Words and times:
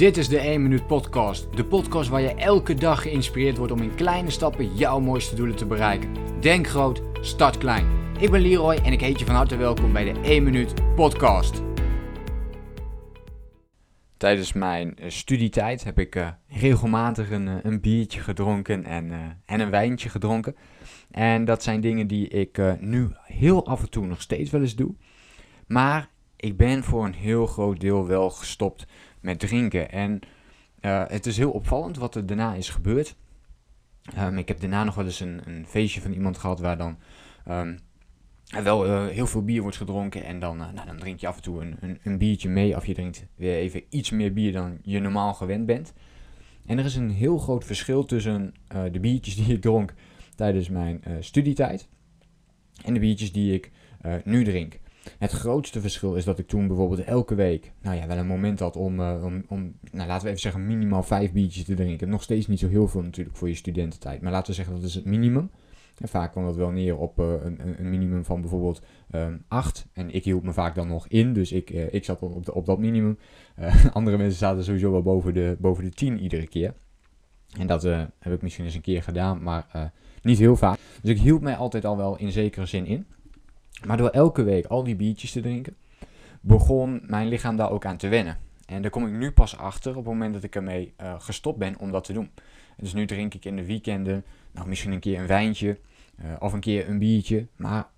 Dit 0.00 0.16
is 0.16 0.28
de 0.28 0.38
1 0.38 0.62
Minuut 0.62 0.86
Podcast. 0.86 1.56
De 1.56 1.64
podcast 1.64 2.08
waar 2.08 2.20
je 2.20 2.34
elke 2.34 2.74
dag 2.74 3.02
geïnspireerd 3.02 3.56
wordt 3.56 3.72
om 3.72 3.82
in 3.82 3.94
kleine 3.94 4.30
stappen 4.30 4.76
jouw 4.76 5.00
mooiste 5.00 5.34
doelen 5.34 5.56
te 5.56 5.66
bereiken. 5.66 6.14
Denk 6.40 6.66
groot, 6.66 7.02
start 7.20 7.58
klein. 7.58 7.86
Ik 8.18 8.30
ben 8.30 8.40
Leroy 8.40 8.74
en 8.74 8.92
ik 8.92 9.00
heet 9.00 9.18
je 9.18 9.24
van 9.24 9.34
harte 9.34 9.56
welkom 9.56 9.92
bij 9.92 10.12
de 10.12 10.20
1 10.20 10.42
Minuut 10.42 10.94
Podcast. 10.94 11.62
Tijdens 14.16 14.52
mijn 14.52 14.96
uh, 15.00 15.10
studietijd 15.10 15.84
heb 15.84 15.98
ik 15.98 16.16
uh, 16.16 16.28
regelmatig 16.48 17.30
een, 17.30 17.46
uh, 17.46 17.54
een, 17.62 17.80
biertje 17.80 18.20
gedronken 18.20 18.84
en, 18.84 19.12
en 19.46 19.60
een 19.60 19.70
wijntje 19.70 20.08
gedronken. 20.08 20.56
En 21.10 21.44
dat 21.44 21.62
zijn 21.62 21.80
dingen 21.80 22.06
die 22.06 22.28
ik 22.28 22.60
nu 22.78 23.10
heel 23.24 23.66
af 23.66 23.80
en 23.80 23.90
toe 23.90 24.06
nog 24.06 24.20
steeds 24.20 24.50
wel 24.50 24.60
eens 24.60 24.76
doe. 24.76 24.94
Maar 25.66 26.08
ik 26.40 26.56
ben 26.56 26.84
voor 26.84 27.04
een 27.04 27.14
heel 27.14 27.46
groot 27.46 27.80
deel 27.80 28.06
wel 28.06 28.30
gestopt 28.30 28.86
met 29.20 29.38
drinken. 29.38 29.90
En 29.90 30.20
uh, 30.80 31.04
het 31.06 31.26
is 31.26 31.36
heel 31.36 31.50
opvallend 31.50 31.96
wat 31.96 32.14
er 32.14 32.26
daarna 32.26 32.54
is 32.54 32.68
gebeurd. 32.68 33.16
Um, 34.18 34.38
ik 34.38 34.48
heb 34.48 34.60
daarna 34.60 34.84
nog 34.84 34.94
wel 34.94 35.04
eens 35.04 35.20
een, 35.20 35.40
een, 35.44 35.66
feestje 35.66 36.00
van 36.00 36.12
iemand 36.12 36.38
gehad 36.38 36.60
waar 36.60 36.78
dan 36.78 36.98
um, 37.48 37.78
wel 38.62 38.86
uh, 38.86 39.06
heel 39.06 39.26
veel 39.26 39.44
bier 39.44 39.62
wordt 39.62 39.76
gedronken. 39.76 40.24
En 40.24 40.38
dan, 40.38 40.60
uh, 40.60 40.72
nou, 40.72 40.86
dan 40.86 40.98
drink 40.98 41.20
je 41.20 41.26
af 41.26 41.36
en 41.36 41.42
toe 41.42 41.60
een, 41.60 41.76
een, 41.80 41.98
een, 42.02 42.18
biertje 42.18 42.48
mee. 42.48 42.76
Of 42.76 42.86
je 42.86 42.94
drinkt 42.94 43.26
weer 43.34 43.56
even 43.56 43.82
iets 43.88 44.10
meer 44.10 44.32
bier 44.32 44.52
dan 44.52 44.78
je 44.82 45.00
normaal 45.00 45.34
gewend 45.34 45.66
bent. 45.66 45.92
En 46.66 46.78
er 46.78 46.84
is 46.84 46.96
een 46.96 47.10
heel 47.10 47.38
groot 47.38 47.64
verschil 47.64 48.04
tussen 48.04 48.54
de 48.92 49.00
biertjes 49.00 49.36
die 49.36 49.54
ik 49.54 49.60
dronk 49.60 49.94
tijdens 50.34 50.68
mijn 50.68 51.02
studietijd. 51.20 51.88
En 52.84 52.94
de 52.94 53.00
biertjes 53.00 53.32
die 53.32 53.54
ik 53.54 53.70
nu 54.24 54.44
drink. 54.44 54.78
Het 55.18 55.32
grootste 55.32 55.80
verschil 55.80 56.14
is 56.14 56.24
dat 56.24 56.38
ik 56.38 56.48
toen 56.48 56.66
bijvoorbeeld 56.66 57.04
elke 57.04 57.34
week, 57.34 57.72
nou 57.82 57.96
ja, 57.96 58.06
wel 58.06 58.16
een 58.16 58.26
moment 58.26 58.58
had 58.60 58.76
om, 58.76 59.00
uh, 59.00 59.24
om, 59.24 59.44
om 59.48 59.74
nou, 59.90 60.08
laten 60.08 60.22
we 60.22 60.28
even 60.28 60.40
zeggen, 60.40 60.66
minimaal 60.66 61.02
vijf 61.02 61.32
biertjes 61.32 61.64
te 61.64 61.74
drinken. 61.74 62.08
Nog 62.08 62.22
steeds 62.22 62.46
niet 62.46 62.58
zo 62.58 62.68
heel 62.68 62.88
veel 62.88 63.02
natuurlijk 63.02 63.36
voor 63.36 63.48
je 63.48 63.54
studententijd, 63.54 64.20
maar 64.20 64.32
laten 64.32 64.48
we 64.48 64.54
zeggen 64.54 64.74
dat 64.74 64.84
is 64.84 64.94
het 64.94 65.04
minimum. 65.04 65.50
En 65.98 66.08
vaak 66.08 66.30
kwam 66.30 66.44
dat 66.44 66.56
wel 66.56 66.70
neer 66.70 66.96
op 66.96 67.18
uh, 67.18 67.26
een, 67.42 67.60
een, 67.78 67.90
minimum 67.90 68.24
van 68.24 68.40
bijvoorbeeld 68.40 68.82
um, 69.14 69.44
acht. 69.48 69.86
En 69.92 70.10
ik 70.10 70.24
hield 70.24 70.42
me 70.42 70.52
vaak 70.52 70.74
dan 70.74 70.88
nog 70.88 71.08
in, 71.08 71.32
dus 71.32 71.52
ik, 71.52 71.70
uh, 71.70 71.92
ik 71.92 72.04
zat 72.04 72.22
op, 72.22 72.56
op 72.56 72.66
dat 72.66 72.78
minimum. 72.78 73.18
andere 73.92 74.16
mensen 74.16 74.38
zaten 74.38 74.64
sowieso 74.64 74.90
wel 74.90 75.02
boven 75.02 75.34
de, 75.34 75.56
boven 75.58 75.84
de 75.84 75.90
tien 75.90 76.18
iedere 76.18 76.46
keer. 76.46 76.74
En 77.58 77.66
dat 77.66 77.82
heb 78.18 78.32
ik 78.32 78.42
misschien 78.42 78.64
eens 78.64 78.74
een 78.74 78.80
keer 78.80 79.02
gedaan, 79.02 79.42
maar 79.42 79.92
niet 80.22 80.38
heel 80.38 80.56
vaak. 80.56 80.78
Dus 81.02 81.10
ik 81.10 81.20
hield 81.20 81.40
mij 81.40 81.56
altijd 81.56 81.84
al 81.84 81.96
wel 81.96 82.18
in 82.18 82.32
zekere 82.32 82.66
zin 82.66 82.86
in. 82.86 83.06
Maar 83.86 83.96
door 83.96 84.08
elke 84.08 84.42
week 84.42 84.66
al 84.66 84.84
die 84.84 84.96
biertjes 84.96 85.32
te 85.32 85.40
drinken, 85.40 85.76
begon 86.40 87.02
mijn 87.06 87.28
lichaam 87.28 87.56
daar 87.56 87.70
ook 87.70 87.84
aan 87.84 87.96
te 87.96 88.08
wennen. 88.08 88.38
En 88.66 88.82
daar 88.82 88.90
kom 88.90 89.06
ik 89.06 89.12
nu 89.12 89.32
pas 89.32 89.56
achter 89.56 89.90
op 89.90 89.96
het 89.96 90.04
moment 90.04 90.34
dat 90.34 90.42
ik 90.42 90.54
ermee 90.54 90.94
uh, 91.00 91.14
gestopt 91.18 91.58
ben 91.58 91.78
om 91.78 91.90
dat 91.90 92.04
te 92.04 92.12
doen. 92.12 92.30
Dus 92.76 92.92
nu 92.92 93.06
drink 93.06 93.34
ik 93.34 93.44
in 93.44 93.56
de 93.56 93.66
weekenden 93.66 94.24
nou, 94.52 94.68
misschien 94.68 94.92
een 94.92 95.00
keer 95.00 95.20
een 95.20 95.26
wijntje 95.26 95.78
uh, 96.20 96.26
of 96.38 96.52
een 96.52 96.60
keer 96.60 96.88
een 96.88 96.98
biertje. 96.98 97.46
Maar 97.56 97.88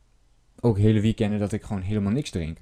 ook 0.61 0.79
hele 0.79 1.01
weekenden 1.01 1.39
dat 1.39 1.53
ik 1.53 1.63
gewoon 1.63 1.83
helemaal 1.83 2.13
niks 2.13 2.31
drink. 2.31 2.59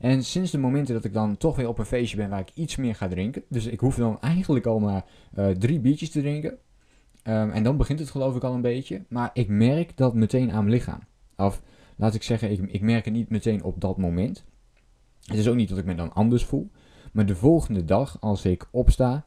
En 0.00 0.24
sinds 0.24 0.50
de 0.50 0.58
momenten 0.58 0.94
dat 0.94 1.04
ik 1.04 1.12
dan 1.12 1.36
toch 1.36 1.56
weer 1.56 1.68
op 1.68 1.78
een 1.78 1.84
feestje 1.86 2.16
ben 2.16 2.30
waar 2.30 2.40
ik 2.40 2.50
iets 2.54 2.76
meer 2.76 2.94
ga 2.94 3.08
drinken. 3.08 3.42
Dus 3.48 3.66
ik 3.66 3.80
hoef 3.80 3.96
dan 3.96 4.20
eigenlijk 4.20 4.66
al 4.66 4.78
maar 4.78 5.04
uh, 5.38 5.48
drie 5.48 5.80
biertjes 5.80 6.10
te 6.10 6.20
drinken. 6.20 6.50
Um, 6.50 7.50
en 7.50 7.62
dan 7.62 7.76
begint 7.76 7.98
het 7.98 8.10
geloof 8.10 8.36
ik 8.36 8.44
al 8.44 8.54
een 8.54 8.60
beetje. 8.60 9.02
Maar 9.08 9.30
ik 9.32 9.48
merk 9.48 9.96
dat 9.96 10.14
meteen 10.14 10.52
aan 10.52 10.64
mijn 10.64 10.76
lichaam. 10.76 11.00
Of 11.36 11.62
laat 11.96 12.14
ik 12.14 12.22
zeggen, 12.22 12.50
ik, 12.50 12.60
ik 12.60 12.80
merk 12.80 13.04
het 13.04 13.14
niet 13.14 13.30
meteen 13.30 13.62
op 13.62 13.80
dat 13.80 13.96
moment. 13.96 14.44
Het 15.24 15.38
is 15.38 15.48
ook 15.48 15.56
niet 15.56 15.68
dat 15.68 15.78
ik 15.78 15.84
me 15.84 15.94
dan 15.94 16.12
anders 16.12 16.44
voel. 16.44 16.70
Maar 17.12 17.26
de 17.26 17.36
volgende 17.36 17.84
dag, 17.84 18.20
als 18.20 18.44
ik 18.44 18.68
opsta, 18.70 19.24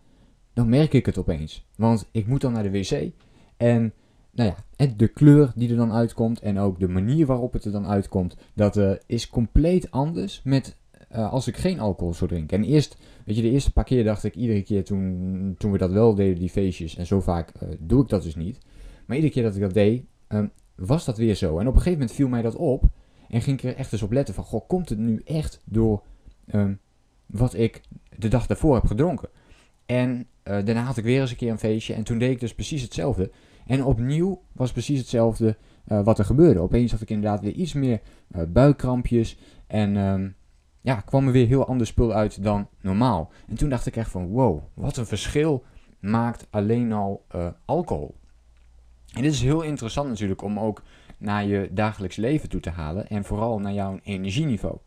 dan 0.54 0.70
merk 0.70 0.94
ik 0.94 1.06
het 1.06 1.18
opeens. 1.18 1.68
Want 1.76 2.10
ik 2.12 2.28
moet 2.28 2.42
dan 2.42 2.54
naar 2.54 2.64
de 2.64 2.72
wc. 2.72 3.12
En 3.58 3.94
nou 4.32 4.54
ja, 4.76 4.86
de 4.96 5.08
kleur 5.08 5.52
die 5.56 5.70
er 5.70 5.76
dan 5.76 5.92
uitkomt 5.92 6.40
en 6.40 6.60
ook 6.60 6.80
de 6.80 6.88
manier 6.88 7.26
waarop 7.26 7.54
het 7.54 7.66
er 7.66 7.72
dan 7.72 7.88
uitkomt, 7.88 8.38
dat 8.54 8.78
uh, 8.78 8.92
is 9.06 9.30
compleet 9.30 9.92
anders 9.92 10.42
met 10.44 10.78
uh, 11.12 11.32
als 11.32 11.48
ik 11.48 11.58
geen 11.58 11.80
alcohol 11.80 12.14
zou 12.14 12.30
drinken. 12.30 12.58
En 12.58 12.64
eerst, 12.64 12.98
weet 13.26 13.36
je, 13.36 13.42
de 13.42 13.50
eerste 13.50 13.72
paar 13.72 13.84
keer 13.84 14.04
dacht 14.04 14.24
ik 14.24 14.36
iedere 14.36 14.62
keer 14.62 14.84
toen, 14.84 15.56
toen 15.58 15.72
we 15.72 15.78
dat 15.78 15.92
wel 15.92 16.16
deden, 16.16 16.40
die 16.40 16.50
feestjes, 16.50 16.96
en 16.96 17.06
zo 17.06 17.22
vaak 17.22 17.52
uh, 17.64 17.70
doe 17.80 18.02
ik 18.02 18.10
dat 18.10 18.24
dus 18.24 18.36
niet. 18.36 18.60
Maar 19.06 19.16
iedere 19.16 19.34
keer 19.34 19.44
dat 19.44 19.56
ik 19.56 19.62
dat 19.62 19.74
deed, 19.74 20.04
um, 20.28 20.52
was 20.76 21.06
dat 21.06 21.18
weer 21.18 21.36
zo. 21.36 21.60
En 21.60 21.68
op 21.68 21.74
een 21.74 21.82
gegeven 21.82 22.00
moment 22.00 22.12
viel 22.12 22.28
mij 22.28 22.42
dat 22.42 22.56
op. 22.56 22.84
En 23.30 23.42
ging 23.42 23.58
ik 23.58 23.70
er 23.70 23.76
echt 23.76 23.92
eens 23.92 24.02
op 24.02 24.12
letten 24.12 24.34
van, 24.34 24.44
goh, 24.44 24.68
komt 24.68 24.90
het 24.90 25.00
nu 25.00 25.22
echt 25.26 25.62
door 25.66 26.04
um, 26.52 26.80
wat 27.26 27.54
ik 27.54 27.82
de 28.18 28.28
dag 28.28 28.48
daarvoor 28.48 28.76
heb 28.76 28.86
gedronken? 28.86 29.30
En 29.86 30.18
uh, 30.18 30.26
daarna 30.44 30.82
had 30.82 30.98
ik 30.98 31.04
weer 31.04 31.22
eens 31.22 31.32
een 31.32 31.38
keer 31.38 31.52
een 31.52 31.60
feestje 31.60 31.94
en 31.94 32.04
toen 32.04 32.18
deed 32.18 32.32
ik 32.32 32.40
dus 32.40 32.54
precies 32.54 32.82
hetzelfde. 32.82 33.32
En 33.66 33.84
opnieuw 33.84 34.42
was 34.52 34.72
precies 34.72 35.00
hetzelfde 35.00 35.58
uh, 35.88 36.04
wat 36.04 36.20
er 36.20 36.26
gebeurde. 36.26 36.60
Opeens 36.60 36.92
had 36.92 37.02
ik 37.02 37.10
inderdaad 37.10 37.42
weer 37.42 37.54
iets 37.54 37.74
meer 37.74 38.02
uh, 38.32 38.42
buikkrampjes 38.48 39.38
en 39.68 39.96
um, 39.96 40.36
ja, 40.82 40.96
kwam 40.96 41.26
er 41.26 41.32
weer 41.32 41.48
heel 41.48 41.68
ander 41.68 41.88
spul 41.88 42.14
uit 42.14 42.44
dan 42.44 42.68
normaal. 42.82 43.32
En 43.48 43.56
toen 43.56 43.70
dacht 43.70 43.86
ik 43.86 43.96
echt 43.96 44.12
van, 44.12 44.28
wow, 44.28 44.62
wat 44.74 44.98
een 44.98 45.06
verschil 45.06 45.64
maakt 46.00 46.48
alleen 46.50 46.92
al 46.92 47.26
alcohol. 47.66 48.16
En 49.16 49.22
dit 49.22 49.34
is 49.34 49.42
heel 49.42 49.62
interessant 49.62 50.10
natuurlijk 50.10 50.42
om 50.42 50.60
ook 50.60 50.82
naar 51.18 51.46
je 51.46 51.70
dagelijks 51.72 52.16
leven 52.16 52.50
toe 52.50 52.60
te 52.60 52.70
halen 52.70 53.10
en 53.10 53.24
vooral 53.24 53.60
naar 53.60 53.74
jouw 53.74 54.00
energieniveau. 54.04 54.78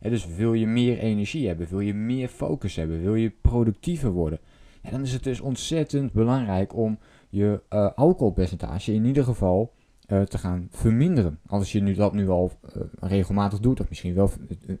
dus 0.00 0.26
wil 0.26 0.54
je 0.54 0.66
meer 0.66 0.98
energie 0.98 1.46
hebben, 1.46 1.68
wil 1.68 1.80
je 1.80 1.94
meer 1.94 2.28
focus 2.28 2.76
hebben, 2.76 3.02
wil 3.02 3.14
je 3.14 3.32
productiever 3.40 4.10
worden, 4.10 4.38
ja, 4.82 4.90
dan 4.90 5.02
is 5.02 5.12
het 5.12 5.22
dus 5.22 5.40
ontzettend 5.40 6.12
belangrijk 6.12 6.76
om 6.76 6.98
je 7.28 7.60
uh, 7.70 7.90
alcoholpercentage 7.94 8.92
in 8.92 9.04
ieder 9.04 9.24
geval 9.24 9.72
uh, 10.08 10.22
te 10.22 10.38
gaan 10.38 10.68
verminderen. 10.70 11.38
Als 11.46 11.72
je 11.72 11.80
nu 11.80 11.94
dat 11.94 12.12
nu 12.12 12.28
al 12.28 12.52
uh, 12.76 12.82
regelmatig 13.00 13.60
doet, 13.60 13.80
of 13.80 13.88
misschien 13.88 14.14
wel 14.14 14.30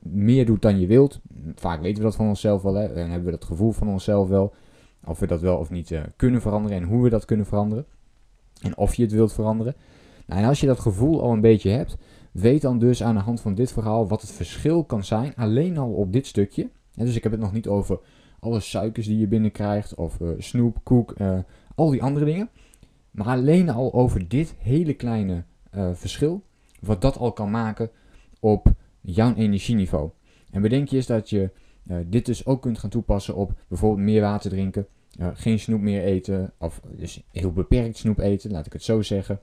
meer 0.02 0.46
doet 0.46 0.62
dan 0.62 0.80
je 0.80 0.86
wilt, 0.86 1.20
vaak 1.54 1.80
weten 1.80 1.98
we 1.98 2.08
dat 2.08 2.16
van 2.16 2.28
onszelf 2.28 2.62
wel, 2.62 2.74
hè, 2.74 2.86
en 2.86 3.10
hebben 3.10 3.24
we 3.24 3.38
dat 3.38 3.44
gevoel 3.44 3.72
van 3.72 3.88
onszelf 3.88 4.28
wel, 4.28 4.54
of 5.04 5.18
we 5.18 5.26
dat 5.26 5.40
wel 5.40 5.56
of 5.56 5.70
niet 5.70 6.00
kunnen 6.16 6.40
veranderen 6.40 6.76
en 6.76 6.84
hoe 6.88 7.02
we 7.02 7.10
dat 7.10 7.24
kunnen 7.24 7.46
veranderen. 7.46 7.86
En 8.60 8.76
of 8.76 8.94
je 8.94 9.02
het 9.02 9.12
wilt 9.12 9.32
veranderen. 9.32 9.74
Nou, 10.26 10.40
en 10.42 10.48
als 10.48 10.60
je 10.60 10.66
dat 10.66 10.80
gevoel 10.80 11.22
al 11.22 11.32
een 11.32 11.40
beetje 11.40 11.70
hebt, 11.70 11.96
weet 12.32 12.62
dan 12.62 12.78
dus 12.78 13.02
aan 13.02 13.14
de 13.14 13.20
hand 13.20 13.40
van 13.40 13.54
dit 13.54 13.72
verhaal 13.72 14.08
wat 14.08 14.20
het 14.20 14.30
verschil 14.30 14.84
kan 14.84 15.04
zijn. 15.04 15.34
Alleen 15.36 15.78
al 15.78 15.92
op 15.92 16.12
dit 16.12 16.26
stukje. 16.26 16.70
Dus 16.94 17.16
ik 17.16 17.22
heb 17.22 17.32
het 17.32 17.40
nog 17.40 17.52
niet 17.52 17.68
over 17.68 18.00
alle 18.40 18.60
suikers 18.60 19.06
die 19.06 19.18
je 19.18 19.26
binnenkrijgt, 19.26 19.94
of 19.94 20.20
uh, 20.20 20.28
snoep, 20.38 20.78
koek, 20.82 21.14
uh, 21.18 21.38
al 21.74 21.90
die 21.90 22.02
andere 22.02 22.24
dingen. 22.24 22.50
Maar 23.10 23.26
alleen 23.26 23.70
al 23.70 23.92
over 23.92 24.28
dit 24.28 24.54
hele 24.58 24.94
kleine 24.94 25.44
uh, 25.74 25.88
verschil, 25.92 26.42
wat 26.80 27.00
dat 27.00 27.16
al 27.16 27.32
kan 27.32 27.50
maken 27.50 27.90
op 28.40 28.72
jouw 29.00 29.34
energieniveau. 29.34 30.10
En 30.50 30.62
bedenk 30.62 30.88
je 30.88 30.96
eens 30.96 31.06
dat 31.06 31.30
je 31.30 31.50
dit 32.06 32.26
dus 32.26 32.46
ook 32.46 32.62
kunt 32.62 32.78
gaan 32.78 32.90
toepassen 32.90 33.34
op 33.34 33.52
bijvoorbeeld 33.68 34.06
meer 34.06 34.20
water 34.20 34.50
drinken, 34.50 34.86
geen 35.18 35.58
snoep 35.58 35.80
meer 35.80 36.02
eten, 36.02 36.52
of 36.58 36.80
dus 36.96 37.22
heel 37.32 37.52
beperkt 37.52 37.96
snoep 37.96 38.18
eten, 38.18 38.50
laat 38.50 38.66
ik 38.66 38.72
het 38.72 38.82
zo 38.82 39.02
zeggen. 39.02 39.40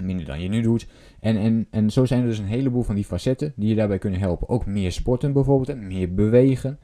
Minder 0.00 0.26
dan 0.26 0.40
je 0.40 0.48
nu 0.48 0.60
doet. 0.60 0.86
En, 1.20 1.36
en, 1.36 1.66
en 1.70 1.90
zo 1.90 2.04
zijn 2.04 2.20
er 2.20 2.28
dus 2.28 2.38
een 2.38 2.44
heleboel 2.44 2.82
van 2.82 2.94
die 2.94 3.04
facetten 3.04 3.52
die 3.56 3.68
je 3.68 3.74
daarbij 3.74 3.98
kunnen 3.98 4.20
helpen. 4.20 4.48
Ook 4.48 4.66
meer 4.66 4.92
sporten 4.92 5.32
bijvoorbeeld, 5.32 5.68
en 5.68 5.86
meer 5.86 6.14
bewegen. 6.14 6.78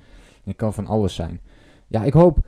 Het 0.45 0.57
kan 0.57 0.75
van 0.75 0.87
alles 0.87 1.15
zijn. 1.15 1.41
Ja, 1.87 2.05
ik 2.05 2.13
hoop 2.13 2.39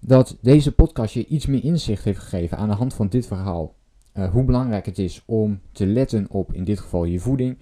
dat 0.00 0.38
deze 0.40 0.74
podcast 0.74 1.14
je 1.14 1.26
iets 1.26 1.46
meer 1.46 1.64
inzicht 1.64 2.04
heeft 2.04 2.18
gegeven 2.18 2.58
aan 2.58 2.68
de 2.68 2.74
hand 2.74 2.94
van 2.94 3.08
dit 3.08 3.26
verhaal. 3.26 3.74
Uh, 4.14 4.30
hoe 4.30 4.44
belangrijk 4.44 4.86
het 4.86 4.98
is 4.98 5.22
om 5.26 5.60
te 5.72 5.86
letten 5.86 6.26
op, 6.30 6.52
in 6.52 6.64
dit 6.64 6.80
geval, 6.80 7.04
je 7.04 7.20
voeding. 7.20 7.58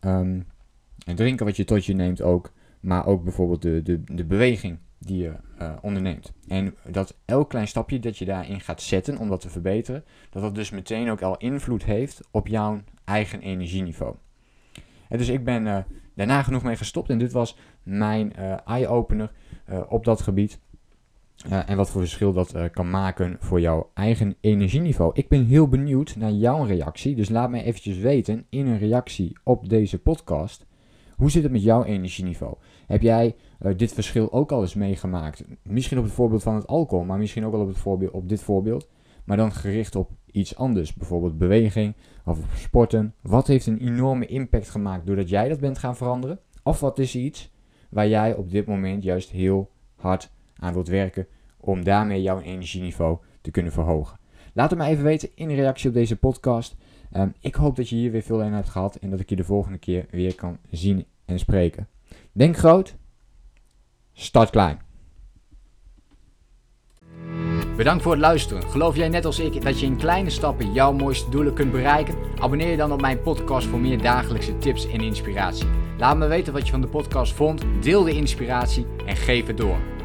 En 0.00 1.14
drinken 1.14 1.46
wat 1.46 1.56
je 1.56 1.64
tot 1.64 1.84
je 1.84 1.94
neemt 1.94 2.22
ook. 2.22 2.52
Maar 2.80 3.06
ook 3.06 3.22
bijvoorbeeld 3.22 3.62
de, 3.62 3.82
de, 3.82 4.02
de 4.04 4.24
beweging 4.24 4.78
die 4.98 5.22
je 5.22 5.32
uh, 5.60 5.72
onderneemt. 5.80 6.32
En 6.48 6.74
dat 6.88 7.16
elk 7.24 7.48
klein 7.48 7.68
stapje 7.68 7.98
dat 7.98 8.18
je 8.18 8.24
daarin 8.24 8.60
gaat 8.60 8.82
zetten 8.82 9.18
om 9.18 9.28
dat 9.28 9.40
te 9.40 9.50
verbeteren, 9.50 10.04
dat 10.30 10.42
dat 10.42 10.54
dus 10.54 10.70
meteen 10.70 11.10
ook 11.10 11.22
al 11.22 11.36
invloed 11.36 11.84
heeft 11.84 12.20
op 12.30 12.46
jouw 12.46 12.80
eigen 13.04 13.40
energieniveau. 13.40 14.14
En 15.08 15.18
dus 15.18 15.28
ik 15.28 15.44
ben 15.44 15.66
uh, 15.66 15.78
daarna 16.14 16.42
genoeg 16.42 16.62
mee 16.62 16.76
gestopt 16.76 17.10
en 17.10 17.18
dit 17.18 17.32
was 17.32 17.56
mijn 17.82 18.32
uh, 18.38 18.68
eye-opener 18.68 19.32
op 19.88 20.04
dat 20.04 20.20
gebied. 20.20 20.60
en 21.48 21.76
wat 21.76 21.90
voor 21.90 22.00
verschil 22.00 22.32
dat 22.32 22.70
kan 22.70 22.90
maken 22.90 23.36
voor 23.40 23.60
jouw 23.60 23.90
eigen 23.94 24.36
energieniveau. 24.40 25.10
Ik 25.14 25.28
ben 25.28 25.44
heel 25.44 25.68
benieuwd 25.68 26.16
naar 26.16 26.30
jouw 26.30 26.64
reactie. 26.64 27.14
Dus 27.14 27.28
laat 27.28 27.50
mij 27.50 27.62
eventjes 27.62 27.98
weten 27.98 28.46
in 28.48 28.66
een 28.66 28.78
reactie 28.78 29.38
op 29.42 29.68
deze 29.68 29.98
podcast. 29.98 30.66
Hoe 31.16 31.30
zit 31.30 31.42
het 31.42 31.52
met 31.52 31.62
jouw 31.62 31.84
energieniveau? 31.84 32.54
Heb 32.86 33.02
jij 33.02 33.34
uh, 33.60 33.72
dit 33.76 33.92
verschil 33.92 34.32
ook 34.32 34.52
al 34.52 34.60
eens 34.60 34.74
meegemaakt? 34.74 35.44
Misschien 35.62 35.98
op 35.98 36.04
het 36.04 36.12
voorbeeld 36.12 36.42
van 36.42 36.54
het 36.54 36.66
alcohol, 36.66 37.04
maar 37.04 37.18
misschien 37.18 37.44
ook 37.46 37.54
al 37.54 37.60
op, 37.60 37.68
het 37.68 37.78
voorbeeld, 37.78 38.10
op 38.12 38.28
dit 38.28 38.42
voorbeeld. 38.42 38.88
Maar 39.24 39.36
dan 39.36 39.52
gericht 39.52 39.96
op 39.96 40.10
iets 40.30 40.56
anders, 40.56 40.94
bijvoorbeeld 40.94 41.38
beweging 41.38 41.94
of 42.24 42.38
sporten. 42.54 43.14
Wat 43.20 43.46
heeft 43.46 43.66
een 43.66 43.78
enorme 43.78 44.26
impact 44.26 44.70
gemaakt 44.70 45.06
doordat 45.06 45.28
jij 45.28 45.48
dat 45.48 45.60
bent 45.60 45.78
gaan 45.78 45.96
veranderen? 45.96 46.40
Of 46.62 46.80
wat 46.80 46.98
is 46.98 47.16
iets 47.16 47.52
waar 47.90 48.08
jij 48.08 48.34
op 48.34 48.50
dit 48.50 48.66
moment 48.66 49.02
juist 49.02 49.30
heel 49.30 49.70
hard 49.94 50.30
aan 50.56 50.72
wilt 50.72 50.88
werken 50.88 51.26
om 51.60 51.84
daarmee 51.84 52.22
jouw 52.22 52.40
energieniveau 52.40 53.18
te 53.40 53.50
kunnen 53.50 53.72
verhogen. 53.72 54.18
Laat 54.52 54.70
het 54.70 54.78
me 54.78 54.84
even 54.86 55.04
weten 55.04 55.28
in 55.34 55.50
reactie 55.50 55.88
op 55.88 55.94
deze 55.94 56.16
podcast. 56.16 56.76
Ehm, 57.12 57.28
ik 57.40 57.54
hoop 57.54 57.76
dat 57.76 57.88
je 57.88 57.96
hier 57.96 58.10
weer 58.10 58.22
veel 58.22 58.42
aan 58.42 58.52
hebt 58.52 58.68
gehad 58.68 58.96
en 58.96 59.10
dat 59.10 59.20
ik 59.20 59.28
je 59.28 59.36
de 59.36 59.44
volgende 59.44 59.78
keer 59.78 60.06
weer 60.10 60.34
kan 60.34 60.58
zien 60.70 61.06
en 61.24 61.38
spreken. 61.38 61.88
Denk 62.32 62.56
groot, 62.56 62.96
start 64.12 64.50
klein. 64.50 64.84
Bedankt 67.76 68.02
voor 68.02 68.12
het 68.12 68.20
luisteren. 68.20 68.62
Geloof 68.62 68.96
jij 68.96 69.08
net 69.08 69.24
als 69.24 69.38
ik 69.38 69.62
dat 69.62 69.80
je 69.80 69.86
in 69.86 69.96
kleine 69.96 70.30
stappen 70.30 70.72
jouw 70.72 70.92
mooiste 70.92 71.30
doelen 71.30 71.54
kunt 71.54 71.72
bereiken? 71.72 72.14
Abonneer 72.40 72.70
je 72.70 72.76
dan 72.76 72.92
op 72.92 73.00
mijn 73.00 73.20
podcast 73.20 73.66
voor 73.66 73.80
meer 73.80 74.02
dagelijkse 74.02 74.58
tips 74.58 74.88
en 74.88 75.00
inspiratie. 75.00 75.66
Laat 75.98 76.16
me 76.16 76.26
weten 76.26 76.52
wat 76.52 76.64
je 76.64 76.70
van 76.70 76.80
de 76.80 76.88
podcast 76.88 77.32
vond, 77.32 77.62
deel 77.80 78.02
de 78.02 78.12
inspiratie 78.12 78.86
en 79.06 79.16
geef 79.16 79.46
het 79.46 79.56
door. 79.56 79.95